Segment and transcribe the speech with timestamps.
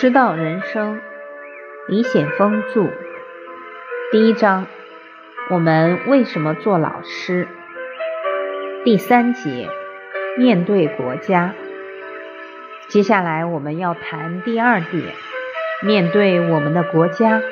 [0.00, 1.00] 师道人生，
[1.88, 2.86] 李显峰著。
[4.12, 4.68] 第一章：
[5.50, 7.48] 我们为什么做老师？
[8.84, 9.68] 第三节：
[10.36, 11.52] 面对国家。
[12.86, 15.02] 接下来我们要谈第二点：
[15.82, 17.42] 面对我们的国家，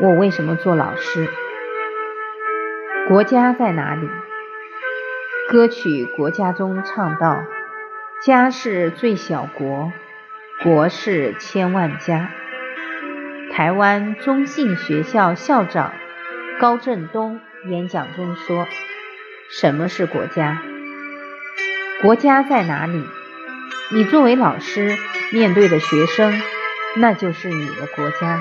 [0.00, 1.26] 我为什么做老师？
[3.08, 4.08] 国家在哪里？
[5.48, 7.42] 歌曲《国家》中唱道
[8.24, 9.90] ：“家是最小国。”
[10.62, 12.30] 国事千万家。
[13.52, 15.92] 台湾中信学校校长
[16.60, 18.68] 高振东演讲中说
[19.50, 20.62] ：“什么是国家？
[22.00, 23.04] 国家在哪里？
[23.90, 24.96] 你作为老师
[25.32, 26.40] 面对的学生，
[26.94, 28.40] 那就是你的国家。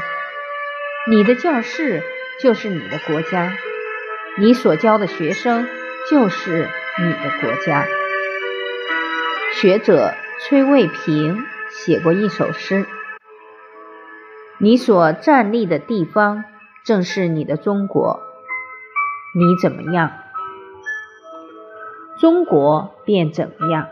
[1.10, 2.04] 你的教室
[2.40, 3.52] 就是你的国家，
[4.38, 5.68] 你所教的学生
[6.08, 6.70] 就是
[7.00, 7.88] 你的国家。”
[9.60, 11.44] 学者崔卫平。
[11.74, 12.86] 写过一首诗
[14.60, 16.44] ：“你所站立的地方
[16.84, 18.20] 正是你的中国，
[19.34, 20.12] 你怎么样，
[22.20, 23.88] 中国便怎么样；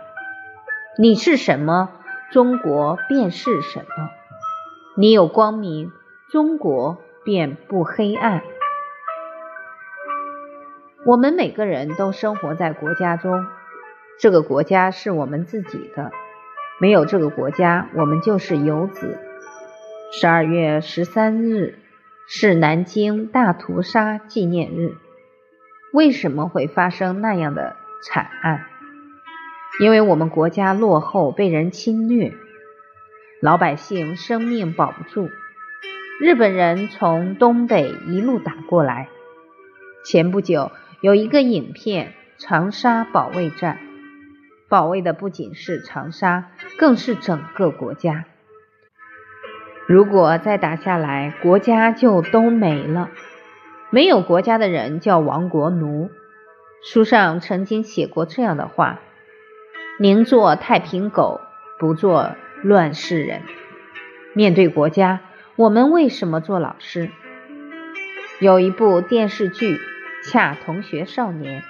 [0.97, 1.89] 你是什么，
[2.31, 4.09] 中国便是什么。
[4.95, 5.91] 你有光明，
[6.29, 8.43] 中国便不黑暗。
[11.05, 13.47] 我们每个人都生活在国家中，
[14.19, 16.11] 这个国家是我们自己的。”
[16.79, 19.19] 没有这个国家，我们就是游子。
[20.11, 21.77] 十二月十三日
[22.27, 24.95] 是南京大屠杀纪念日。
[25.91, 28.65] 为什么会发生那样的惨案？
[29.81, 32.33] 因为我们国家落后，被人侵略，
[33.41, 35.29] 老百姓生命保不住。
[36.21, 39.09] 日本人从东北一路打过来。
[40.05, 40.71] 前不久
[41.01, 43.79] 有一个影片《长沙保卫战》。
[44.69, 48.25] 保卫的不仅是长沙，更是整个国家。
[49.87, 53.09] 如果再打下来，国家就都没了。
[53.89, 56.11] 没有国家的人叫亡国奴。
[56.83, 58.99] 书上曾经写过这样的话
[59.99, 61.41] ：“宁做太平狗，
[61.79, 63.41] 不做乱世人。”
[64.35, 65.21] 面对国家，
[65.55, 67.09] 我们为什么做老师？
[68.39, 69.77] 有一部电视剧
[70.23, 71.61] 《恰同学少年》。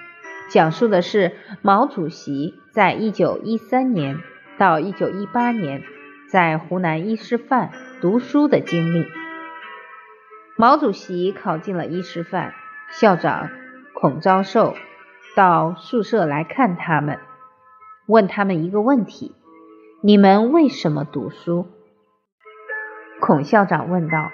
[0.49, 4.17] 讲述的是毛主席在一九一三年
[4.57, 5.83] 到一九一八年
[6.31, 7.71] 在湖南一师范
[8.01, 9.05] 读书的经历。
[10.57, 12.53] 毛主席考进了一师范，
[12.91, 13.49] 校长
[13.93, 14.75] 孔昭寿
[15.35, 17.19] 到宿舍来看他们，
[18.07, 19.35] 问他们一个问题
[20.03, 21.67] ：“你们为什么读书？”
[23.21, 24.31] 孔校长问道：“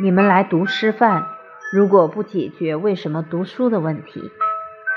[0.00, 1.26] 你们来读师范，
[1.72, 4.30] 如果不解决为什么读书的问题？”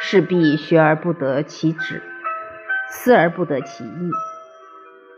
[0.01, 2.01] 势必学而不得其旨，
[2.89, 4.11] 思而不得其意。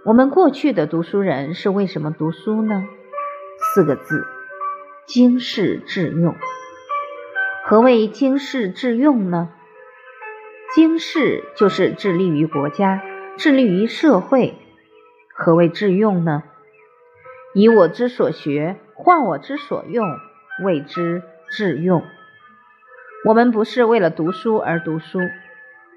[0.03, 2.83] 我们过去的读书人是为什么读书呢？
[3.59, 4.25] 四个字：
[5.05, 6.35] 经世致用。
[7.63, 9.49] 何谓经世致用呢？
[10.73, 13.03] 经世就是致力于国家，
[13.37, 14.55] 致力于社会。
[15.35, 16.41] 何谓致用呢？
[17.53, 20.07] 以我之所学，换我之所用，
[20.63, 21.21] 谓之
[21.51, 22.03] 致用。
[23.23, 25.19] 我们不是为了读书而读书，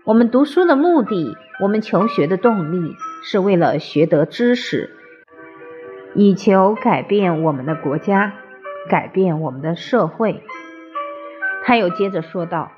[0.05, 4.91] 我们读书的目的，我们求学的动力，是为了学得知识，
[6.15, 8.34] 以求改变我们的国家，
[8.91, 10.43] 改变我们的社会。
[11.65, 12.73] 他又接着说道：“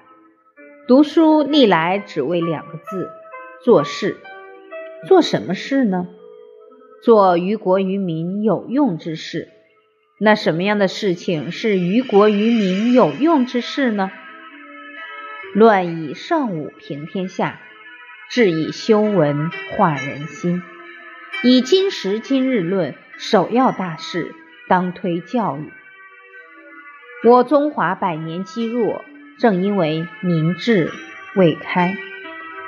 [0.87, 3.11] 读书历来只为两个字，
[3.65, 4.17] 做事。
[5.09, 6.07] 做什么事呢？
[7.03, 9.49] 做于国于民有用之事。
[10.21, 14.13] 那什么样的事情是于国于民有用之事呢？”
[15.57, 17.59] 乱以上武平天下，
[18.29, 20.63] 治以修文化人心。
[21.43, 24.35] 以今时今日论，首要大事
[24.69, 25.73] 当推教育。
[27.27, 29.03] 我中华百年积弱，
[29.39, 30.91] 正因为民智
[31.37, 31.97] 未开。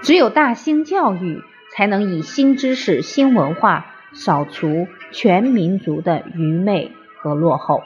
[0.00, 7.82] 只有大兴教育，才能以新知识、新文化，扫除全民族的愚昧和落后。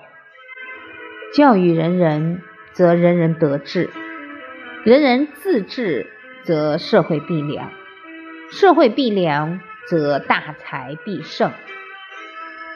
[1.34, 2.40] 教育人人，
[2.72, 3.90] 则人人得志。
[4.84, 6.08] 人人自治，
[6.42, 7.68] 则社会必良；
[8.50, 11.52] 社会必良，则大才必盛；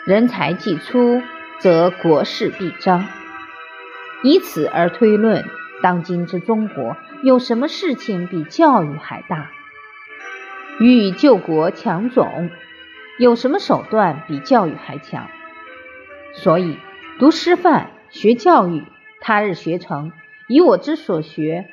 [0.06, 1.20] 人才既出，
[1.58, 3.05] 则国势必彰。
[4.23, 5.44] 以此而推论，
[5.82, 9.50] 当今之中国有什么事情比教育还大？
[10.79, 12.50] 欲救国强种，
[13.19, 15.26] 有什么手段比教育还强？
[16.35, 16.79] 所以，
[17.19, 18.85] 读师范，学教育，
[19.20, 20.12] 他日学成，
[20.47, 21.73] 以我之所学。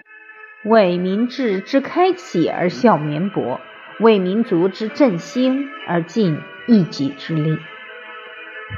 [0.66, 3.60] 为民智之开启而效绵薄，
[4.00, 7.60] 为民族之振兴而尽一己之力。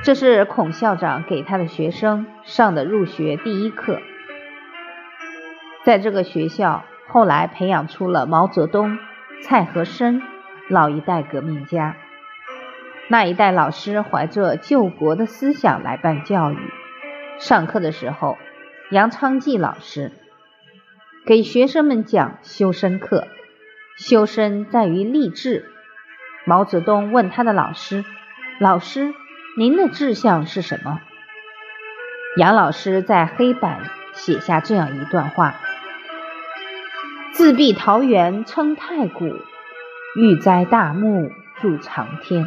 [0.04, 4.00] 这是孔校长给他的学生上的入学第一课。
[5.84, 8.98] 在这个学校，后来培养出了毛泽东、
[9.44, 10.24] 蔡和森
[10.68, 11.96] 老一代革命家。
[13.10, 16.58] 那一代老师怀着救国的思想来办教育。
[17.38, 18.40] 上课的时候，
[18.90, 20.12] 杨昌济老师
[21.25, 23.27] 给学生们讲修身课，
[23.98, 25.66] 修身在于立志。
[26.45, 28.06] 毛泽东问他的老师
[28.62, 29.12] ：“老师，
[29.57, 31.01] 您的志向是什么？”
[32.38, 35.56] 杨老师在黑板写下这样一段话
[37.33, 39.25] ：“自闭桃源称太古，
[40.16, 42.45] 欲栽大木筑长天。”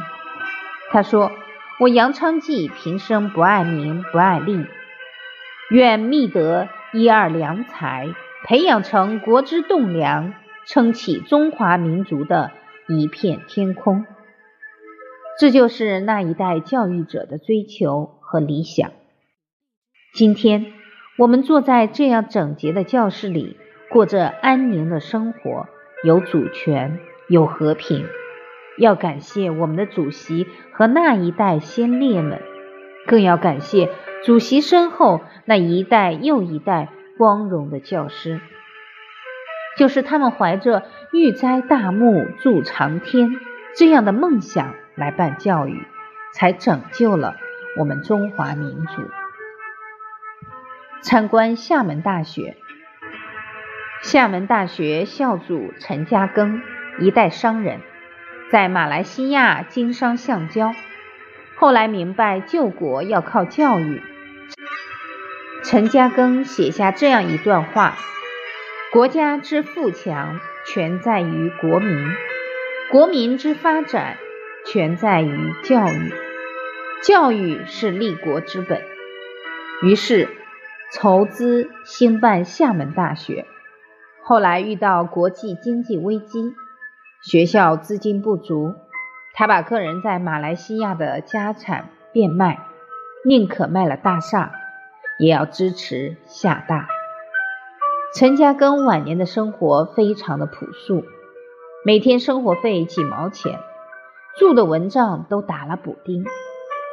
[0.92, 1.32] 他说
[1.80, 4.64] ：“我杨昌济平生不爱名，不爱利。”
[5.69, 8.14] 愿觅得一二良才，
[8.44, 10.35] 培养成国之栋梁，
[10.67, 12.52] 撑起中华民族的
[12.87, 14.06] 一片天空。
[15.38, 18.90] 这就是那一代教育者的追求和理想。
[20.14, 20.73] 今天，
[21.19, 23.56] 我们坐在这样整洁的教室里，
[23.90, 25.67] 过着安宁的生活，
[26.02, 26.99] 有主权，
[27.29, 28.06] 有和平。
[28.79, 32.40] 要感谢我们的主席和那一代先烈们，
[33.06, 33.90] 更要感谢。
[34.25, 38.40] 主席身后那一代又一代光荣的教师，
[39.76, 43.28] 就是他们怀着“欲栽大木筑长天”
[43.76, 45.84] 这样的梦想来办教育，
[46.32, 47.36] 才拯救了
[47.76, 49.02] 我们中华民族。
[51.02, 52.56] 参观厦门大学，
[54.02, 56.60] 厦门大学校主陈嘉庚，
[57.00, 57.80] 一代商人，
[58.50, 60.72] 在马来西亚经商橡胶。
[61.56, 64.00] 后来明白救国要靠教育，
[65.70, 67.98] 陈嘉庚写下这样一段话：
[68.90, 72.08] 国家之富强全在于国民，
[72.90, 74.16] 国民之发展
[74.64, 76.14] 全在于教育，
[77.02, 78.80] 教育是立国之本。
[79.82, 80.30] 于是
[80.90, 83.44] 筹资兴办厦门大学。
[84.22, 86.54] 后来遇到国际经济危机，
[87.22, 88.74] 学校资金不足。
[89.34, 92.58] 他把个人在马来西亚的家产变卖，
[93.26, 94.52] 宁可卖了大厦，
[95.18, 96.88] 也要支持厦大。
[98.14, 101.04] 陈嘉庚晚年的生活非常的朴素，
[101.84, 103.60] 每天生活费几毛钱，
[104.38, 106.24] 住的蚊帐都打了补丁。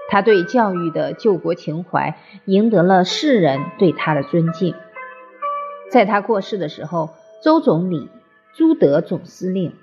[0.09, 4.75] 他对教育的救国情怀赢得了世人对他的尊敬。
[5.91, 7.11] 在他过世的时候，
[7.43, 8.09] 周总理、
[8.53, 9.73] 朱德总司令、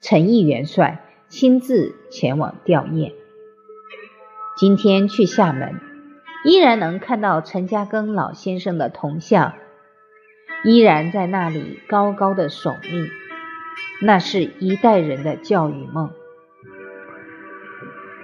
[0.00, 1.04] 陈毅元帅。
[1.28, 3.14] 亲自前往吊唁。
[4.58, 5.80] 今天去厦门，
[6.44, 9.54] 依然能看到陈嘉庚老先生的铜像，
[10.64, 13.10] 依然在那里高高的耸立。
[14.00, 16.10] 那是一代人的教育梦。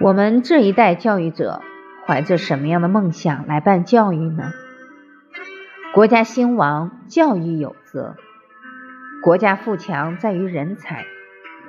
[0.01, 1.61] 我们这一代教育者
[2.05, 4.51] 怀着什么样的梦想来办教育呢？
[5.93, 8.15] 国家兴亡，教育有责；
[9.23, 11.05] 国家富强，在于人才。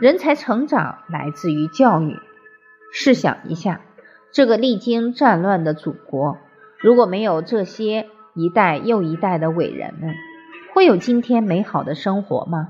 [0.00, 2.18] 人才成长来自于教育。
[2.92, 3.80] 试想一下，
[4.32, 6.38] 这个历经战乱的祖国，
[6.78, 10.14] 如果没有这些一代又一代的伟人们，
[10.72, 12.68] 会有今天美好的生活吗？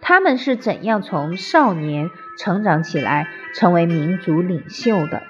[0.00, 5.22] 他们是怎样从少年成长起来，成为民族领袖的？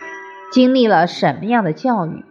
[0.51, 2.25] 经历了什么样的教育？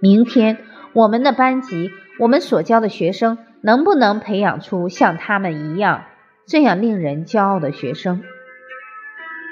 [0.00, 0.58] 明天
[0.92, 6.04] 我们的班级，我们所教的学生，能不能培养出像他们一样？
[6.46, 8.22] 这样令人骄傲的学生，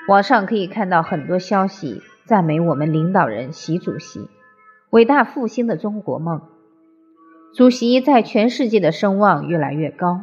[0.09, 4.30] 网上可以看到很多消息赞美我们领导人习主席
[4.88, 6.40] 伟大复兴的中国梦。
[7.52, 10.22] 主席在全世界的声望越来越高。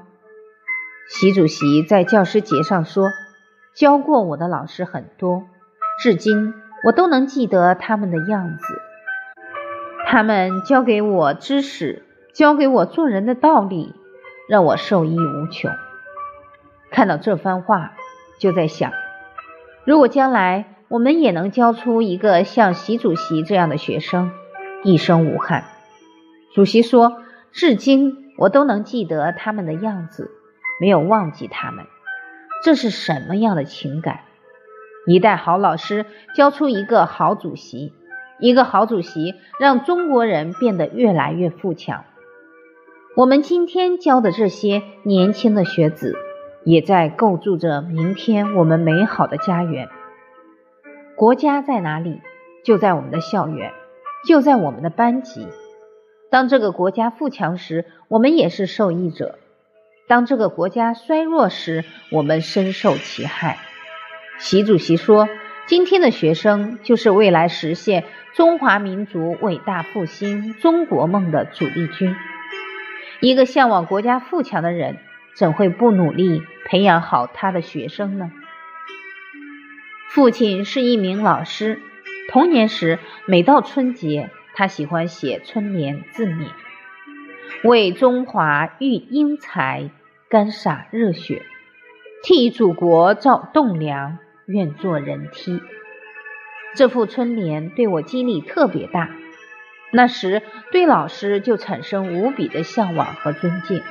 [1.07, 3.11] 习主席在教师节上说
[3.77, 5.43] ：“教过我的老师很多，
[6.01, 8.63] 至今我都能记得他们的样子。
[10.07, 12.01] 他们教给我知识，
[12.33, 13.93] 教给我做人的道理，
[14.49, 15.69] 让我受益无穷。”
[16.89, 17.91] 看到这番话，
[18.39, 18.93] 就在想，
[19.85, 24.31] 如果将来我们也能教出一个像习主席这样的学生，
[24.83, 25.65] 一生无憾。
[26.55, 27.21] 主席说
[27.53, 30.31] ：“至今我都能记得他们的样子，
[30.81, 31.85] 没有忘记他们。”
[32.65, 34.21] 这是什么样的情感？
[35.05, 37.93] 一代好老师教出一个好主席，
[38.39, 42.03] 一个好主席让中国人变得越来越富强。
[43.15, 46.17] 我们今天教的这些年轻的学子。
[46.65, 49.87] 也在构筑着明天我们美好的家园。
[51.19, 52.21] 国家在哪里？
[52.63, 53.73] 就在我们的校园，
[54.25, 55.49] 就在我们的班级。
[56.31, 59.35] 当这个国家富强时，我们也是受益者；
[60.07, 63.57] 当这个国家衰弱时，我们深受其害。
[64.37, 65.27] 习主席说
[65.67, 72.15] ：“今天的学生就是未来实现中华民族伟大复兴中国梦的主力军。
[73.19, 74.95] 一个向往国家富强的人，
[75.35, 78.31] 怎会不努力培养好他的学生呢？
[80.09, 81.79] 父亲是一名老师，
[82.31, 86.47] 童年时每到春节，他喜欢写春联自勉
[87.63, 89.91] ：“为中华育英才，
[90.27, 91.43] 干洒热血，
[92.23, 95.61] 替祖国造栋梁。”愿做人梯，
[96.75, 99.11] 这副春联对我激励特别大。
[99.91, 103.83] 那时对老师就产生无比的向往和尊敬。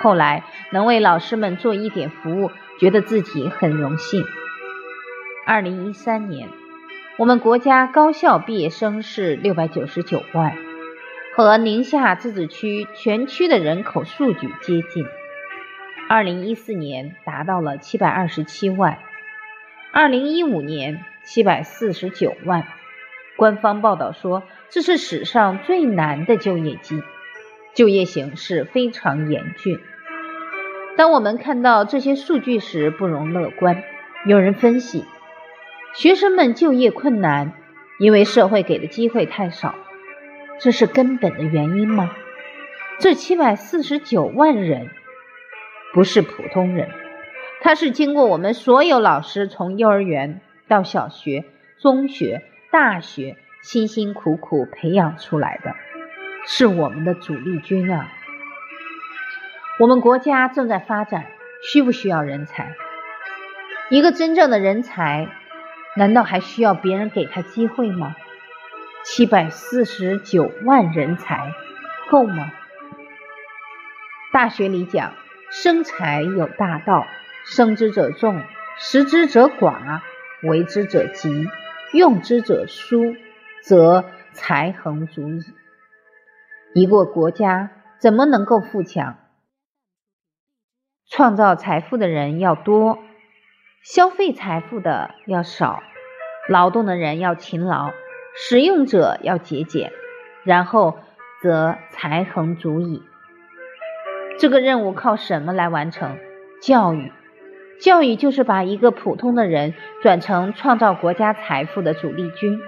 [0.00, 0.42] 后来
[0.72, 4.24] 能为老师们做一点服务，觉得自己很荣幸。
[5.48, 6.46] 二零一三年，
[7.16, 10.54] 我们国家高校毕业生是六百九十九万，
[11.34, 15.06] 和宁夏自治区全区的人口数据接近。
[16.06, 18.98] 二零一四年达到了七百二十七万。
[19.90, 22.66] 二零一五年七百四十九万，
[23.38, 27.02] 官方报道说这是史上最难的就业季，
[27.74, 29.80] 就业形势非常严峻。
[30.98, 33.82] 当我们看到这些数据时，不容乐观。
[34.26, 35.06] 有人分析，
[35.94, 37.52] 学生们就业困难，
[37.98, 39.74] 因为社会给的机会太少，
[40.60, 42.10] 这是根本的原因吗？
[43.00, 44.90] 这七百四十九万人
[45.92, 46.88] 不是普通人。
[47.60, 51.44] 他是经过我们所有老师从幼儿园到小学、
[51.80, 55.74] 中学、大学辛辛苦苦培养出来的，
[56.46, 58.12] 是我们的主力军啊！
[59.80, 61.26] 我们国家正在发展，
[61.62, 62.76] 需不需要人才？
[63.90, 65.28] 一个真正的人才，
[65.96, 68.14] 难道还需要别人给他机会吗？
[69.04, 71.52] 七百四十九万人才
[72.10, 72.52] 够吗？
[74.32, 75.14] 大学里讲，
[75.50, 77.06] 生财有大道。
[77.44, 78.42] 生之者众，
[78.76, 80.02] 食之者寡，
[80.42, 81.48] 为之者急，
[81.94, 83.14] 用之者疏，
[83.62, 85.42] 则财恒足矣。
[86.74, 89.16] 一个国家怎么能够富强？
[91.10, 92.98] 创造财富的人要多，
[93.82, 95.82] 消费财富的要少，
[96.48, 97.92] 劳动的人要勤劳，
[98.34, 99.92] 使用者要节俭，
[100.44, 100.98] 然后
[101.40, 103.02] 则财恒足矣。
[104.38, 106.18] 这个任务靠什么来完成？
[106.60, 107.12] 教育。
[107.80, 112.58] 教育就是把一个普通的人转成创造国家财富的主力军。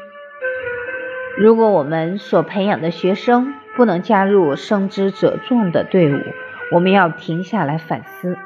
[1.37, 6.21] 如果我们所培养的学生不能加入生之者众的队伍，
[6.73, 8.38] 我们要停下来反思。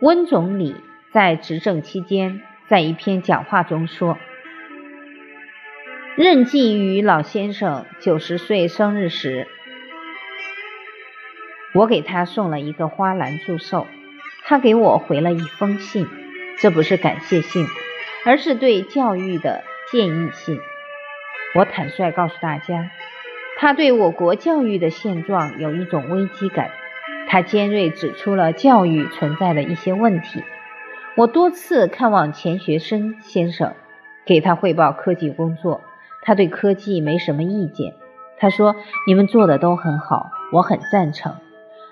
[0.00, 0.76] 温总理
[1.12, 4.16] 在执政期间，在一篇讲话中说
[6.16, 9.48] ：“任继于老先生九十岁生日时，
[11.74, 13.86] 我给他送了一个花篮祝寿。”
[14.46, 16.08] 他给我回了一封信，
[16.58, 17.66] 这不是感谢信，
[18.24, 19.62] 而是对教育的
[19.92, 20.58] 建议信。
[21.54, 22.90] 我坦率告诉大家，
[23.58, 26.70] 他对我国教育的现状有一种危机感。
[27.28, 30.42] 他尖锐指出了教育存在的一些问题。
[31.16, 33.74] 我多次看望钱学森先生，
[34.24, 35.80] 给他汇报科技工作，
[36.22, 37.94] 他对科技没什么意见。
[38.38, 38.76] 他说
[39.06, 41.34] ：“你们做的都很好，我很赞成。”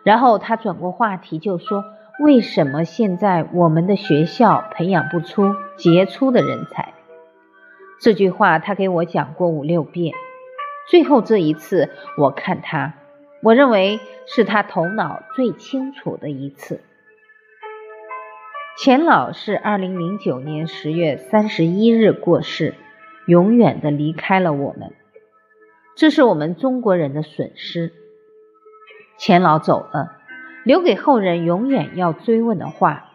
[0.05, 1.85] 然后他转过话题就说。
[2.21, 6.93] 为什么现在我们的学校培养不出杰出的人才？
[8.01, 10.13] 这句话他给我讲过五六遍。
[10.91, 12.95] 最后这一次，我看他，
[13.41, 16.83] 我认为是他头脑最清楚的一次。
[18.81, 22.77] 钱老是二零零九年十月三十一日过世，
[23.27, 24.93] 永远的离开了我们，
[25.97, 27.93] 这是我们中国人的损失。
[29.19, 30.13] 钱老走了。
[30.63, 33.11] 留给后人永远要追问的话：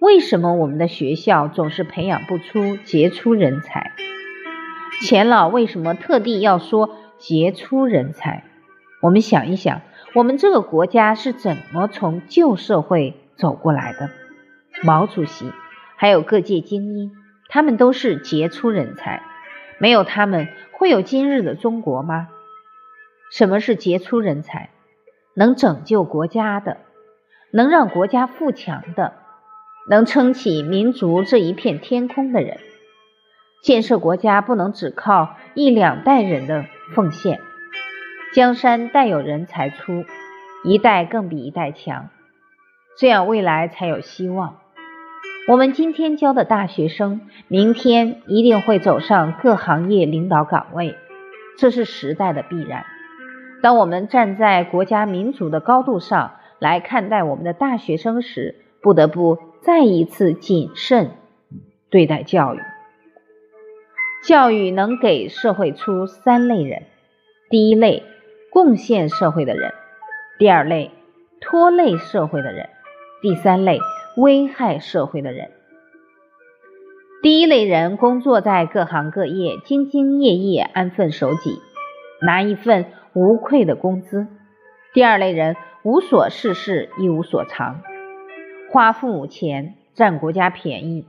[0.00, 3.92] 为什么我们的学校总是培养不出杰出人才？
[5.02, 8.44] 钱老为什么特地要说杰出人才？
[9.02, 9.82] 我们想一想，
[10.14, 14.08] 我们这个国家是怎么从旧社会走过来的？
[14.82, 15.52] 毛主席
[15.96, 17.12] 还有各界精英，
[17.48, 19.22] 他们都是杰出人才，
[19.78, 22.28] 没有他们，会有今日的中国吗？
[23.32, 24.70] 什么是杰出人才？
[25.34, 26.78] 能拯救国家的，
[27.50, 29.14] 能让国家富强的，
[29.88, 32.58] 能撑起民族这一片天空的人，
[33.62, 36.64] 建设国家不能只靠一两代人的
[36.94, 37.40] 奉献。
[38.32, 40.04] 江山代有人才出，
[40.64, 42.08] 一代更比一代强，
[42.98, 44.58] 这样未来才有希望。
[45.48, 50.96] 我们今天教的大学生，明天一定会走上各行业领导岗位，
[51.56, 52.84] 这是时代的必然。
[53.62, 61.12] 当我们站在国家民族的高度上来看待我们的大学生时，不得不再一次谨慎
[61.90, 62.60] 对待教育。
[64.24, 66.82] 教育能给社会出三类人：
[67.50, 68.02] 第一类，
[68.50, 69.70] 贡献社会的人；
[70.40, 70.90] 第二类，
[71.40, 72.66] 拖累社会的人；
[73.22, 73.78] 第三类，
[74.16, 75.50] 危害社会的人。
[77.22, 81.60] 第一类人工作在各行各业，兢兢业业，安分守己，
[82.22, 84.26] 拿一份无愧的工资；
[84.94, 87.82] 第二类人无所事事，一无所长，
[88.70, 91.06] 花父母钱，占国家便宜，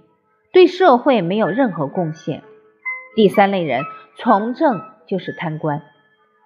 [0.51, 2.41] 对社会没有任何贡献；
[3.15, 3.83] 第三类人
[4.17, 5.81] 从政就是贪官，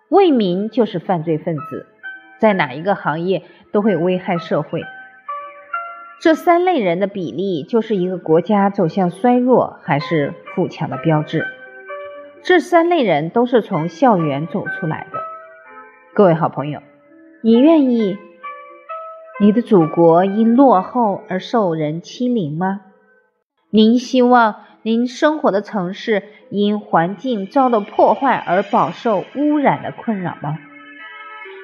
[0.10, 1.88] 为民就是犯罪分子，
[2.39, 3.41] 在哪一个行业
[3.72, 4.84] 都会危害社会。
[6.22, 11.48] 这三类人的比例，就是一个国家走向衰弱还是富强的标志。
[12.44, 15.18] 这三类人都是从校园走出来的。
[16.13, 16.80] 各位好朋友，
[17.42, 18.20] 你愿意
[19.40, 22.82] 你的祖国因落后而受人欺凌吗？
[23.72, 30.60] 您希望您生活的城市因环境遭到破坏而饱受污染的困扰吗？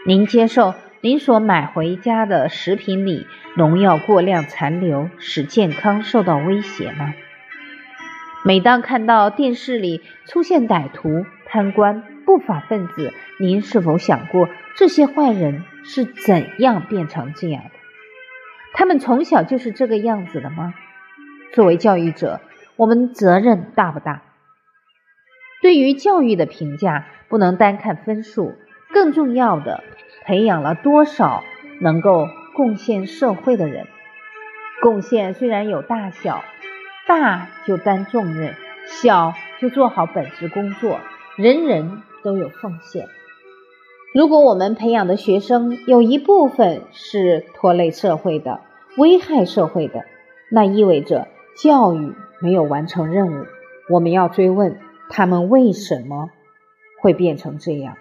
[0.08, 0.74] 您接受？
[1.02, 7.14] 您所买回家的食品里农药过量残留，使健康受到威胁吗？
[8.44, 17.72] 每当看到电视里出现歹徒、贪官、不法分子，您是否想过这些坏人是怎样变成这样的？
[18.74, 20.74] 他们从小就是这个样子的吗？
[21.54, 22.42] 作为教育者，
[22.76, 24.24] 我们责任大不大？
[25.62, 28.56] 对于教育的评价，不能单看分数，
[28.92, 29.84] 更重要的。
[30.28, 31.44] 培养了多少
[31.80, 33.88] 能够贡献社会的人？
[34.82, 36.44] 贡献虽然有大小，
[37.08, 38.54] 大就担重任，
[38.86, 41.00] 小就做好本职工作，
[41.38, 43.08] 人人都有奉献。
[44.14, 48.60] 如果我们培养的学生有一部分是拖累社会的、
[48.98, 50.04] 危害社会的，
[50.52, 53.46] 那意味着教育没有完成任务。
[53.90, 54.78] 我们要追问
[55.10, 56.32] 他们为什么
[57.02, 57.96] 会变成这样。